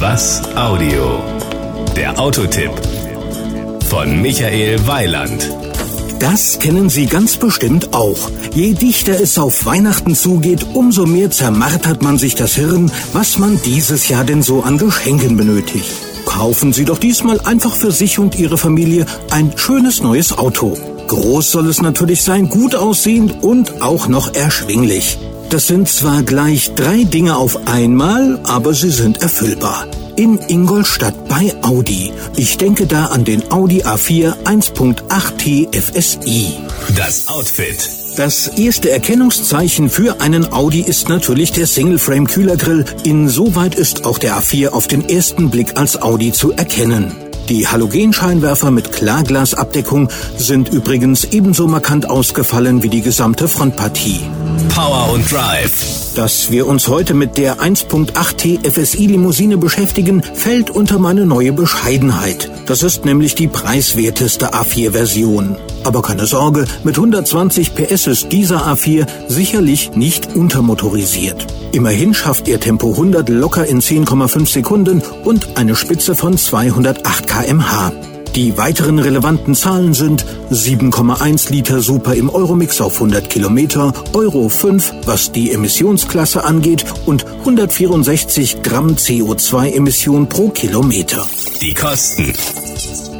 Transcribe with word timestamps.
Was 0.00 0.40
Audio? 0.56 1.22
Der 1.94 2.18
Autotipp 2.18 2.70
von 3.90 4.22
Michael 4.22 4.86
Weiland. 4.86 5.50
Das 6.18 6.58
kennen 6.58 6.88
Sie 6.88 7.04
ganz 7.04 7.36
bestimmt 7.36 7.92
auch. 7.92 8.30
Je 8.54 8.72
dichter 8.72 9.20
es 9.20 9.36
auf 9.36 9.66
Weihnachten 9.66 10.14
zugeht, 10.14 10.68
umso 10.72 11.04
mehr 11.04 11.30
zermartert 11.30 12.02
man 12.02 12.16
sich 12.16 12.34
das 12.34 12.54
Hirn, 12.54 12.90
was 13.12 13.36
man 13.36 13.60
dieses 13.66 14.08
Jahr 14.08 14.24
denn 14.24 14.42
so 14.42 14.62
an 14.62 14.78
Geschenken 14.78 15.36
benötigt. 15.36 15.92
Kaufen 16.24 16.72
Sie 16.72 16.86
doch 16.86 16.98
diesmal 16.98 17.38
einfach 17.42 17.74
für 17.74 17.92
sich 17.92 18.18
und 18.18 18.38
Ihre 18.38 18.56
Familie 18.56 19.04
ein 19.28 19.52
schönes 19.54 20.02
neues 20.02 20.32
Auto. 20.32 20.78
Groß 21.08 21.50
soll 21.50 21.68
es 21.68 21.82
natürlich 21.82 22.22
sein, 22.22 22.48
gut 22.48 22.74
aussehend 22.74 23.42
und 23.42 23.82
auch 23.82 24.08
noch 24.08 24.32
erschwinglich. 24.32 25.18
Das 25.50 25.66
sind 25.66 25.88
zwar 25.88 26.22
gleich 26.22 26.74
drei 26.76 27.02
Dinge 27.02 27.36
auf 27.36 27.66
einmal, 27.66 28.38
aber 28.44 28.72
sie 28.72 28.90
sind 28.90 29.20
erfüllbar. 29.20 29.84
In 30.14 30.38
Ingolstadt 30.46 31.28
bei 31.28 31.52
Audi. 31.62 32.12
Ich 32.36 32.56
denke 32.56 32.86
da 32.86 33.06
an 33.06 33.24
den 33.24 33.50
Audi 33.50 33.82
A4 33.82 34.44
1.8T 34.44 35.74
FSI. 35.74 36.52
Das 36.94 37.26
Outfit. 37.26 37.90
Das 38.16 38.46
erste 38.46 38.90
Erkennungszeichen 38.90 39.90
für 39.90 40.20
einen 40.20 40.52
Audi 40.52 40.82
ist 40.82 41.08
natürlich 41.08 41.50
der 41.50 41.66
Single-Frame-Kühlergrill. 41.66 42.84
Insoweit 43.02 43.74
ist 43.74 44.04
auch 44.04 44.18
der 44.18 44.36
A4 44.40 44.68
auf 44.68 44.86
den 44.86 45.08
ersten 45.08 45.50
Blick 45.50 45.76
als 45.76 46.00
Audi 46.00 46.30
zu 46.30 46.52
erkennen. 46.52 47.29
Die 47.50 47.66
Halogenscheinwerfer 47.66 48.70
mit 48.70 48.92
Klarglasabdeckung 48.92 50.08
sind 50.36 50.68
übrigens 50.68 51.24
ebenso 51.24 51.66
markant 51.66 52.08
ausgefallen 52.08 52.84
wie 52.84 52.88
die 52.88 53.02
gesamte 53.02 53.48
Frontpartie. 53.48 54.20
Power 54.72 55.12
und 55.12 55.30
Drive. 55.30 56.09
Dass 56.20 56.50
wir 56.50 56.66
uns 56.66 56.86
heute 56.86 57.14
mit 57.14 57.38
der 57.38 57.62
1.8T 57.62 58.70
FSI 58.70 59.06
Limousine 59.06 59.56
beschäftigen, 59.56 60.22
fällt 60.22 60.68
unter 60.68 60.98
meine 60.98 61.24
neue 61.24 61.54
Bescheidenheit. 61.54 62.50
Das 62.66 62.82
ist 62.82 63.06
nämlich 63.06 63.34
die 63.34 63.48
preiswerteste 63.48 64.52
A4-Version. 64.52 65.56
Aber 65.82 66.02
keine 66.02 66.26
Sorge, 66.26 66.66
mit 66.84 66.96
120 66.96 67.74
PS 67.74 68.06
ist 68.06 68.32
dieser 68.32 68.66
A4 68.66 69.06
sicherlich 69.28 69.92
nicht 69.92 70.36
untermotorisiert. 70.36 71.46
Immerhin 71.72 72.12
schafft 72.12 72.48
er 72.48 72.60
Tempo 72.60 72.90
100 72.90 73.30
locker 73.30 73.64
in 73.64 73.80
10,5 73.80 74.46
Sekunden 74.46 75.02
und 75.24 75.56
eine 75.56 75.74
Spitze 75.74 76.14
von 76.14 76.36
208 76.36 77.28
kmh. 77.28 77.92
Die 78.36 78.56
weiteren 78.56 79.00
relevanten 79.00 79.56
Zahlen 79.56 79.92
sind 79.92 80.24
7,1 80.52 81.50
Liter 81.50 81.80
Super 81.80 82.14
im 82.14 82.30
Euromix 82.30 82.80
auf 82.80 82.94
100 82.94 83.28
Kilometer, 83.28 83.92
Euro 84.12 84.48
5, 84.48 84.94
was 85.04 85.32
die 85.32 85.50
Emissionsklasse 85.52 86.44
angeht, 86.44 86.84
und 87.06 87.26
164 87.26 88.62
Gramm 88.62 88.94
CO2-Emission 88.94 90.28
pro 90.28 90.50
Kilometer. 90.50 91.26
Die 91.60 91.74
Kosten. 91.74 92.32